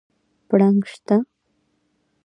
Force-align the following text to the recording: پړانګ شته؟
پړانګ 0.47 0.81
شته؟ 0.91 1.15